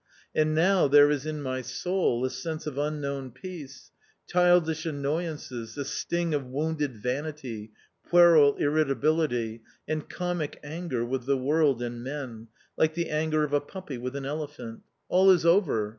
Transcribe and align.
And 0.33 0.55
now 0.55 0.87
there 0.87 1.11
is 1.11 1.27
in 1.27 1.43
my 1.43 1.61
soul 1.61 2.25
a 2.25 2.31
sense 2.31 2.65
of 2.65 2.75
unknown 2.75 3.29
peace; 3.29 3.91
childish 4.25 4.83
annoyances, 4.87 5.75
the 5.75 5.85
sting 5.85 6.33
of 6.33 6.43
wounded 6.43 6.97
vanity, 6.97 7.71
puerile 8.09 8.55
irritability, 8.55 9.61
and 9.87 10.09
comic 10.09 10.59
anger 10.63 11.05
with 11.05 11.27
the 11.27 11.37
world 11.37 11.83
and 11.83 12.01
men, 12.03 12.47
like 12.77 12.95
the 12.95 13.09
anger 13.11 13.43
of 13.43 13.53
a 13.53 13.61
puppy 13.61 13.99
with 13.99 14.15
an 14.15 14.25
elephant— 14.25 14.79
all 15.07 15.29
is 15.29 15.45
A 15.45 15.49
COMMON 15.49 15.49
STORY 15.49 15.65
263 15.65 15.73
over. 15.83 15.89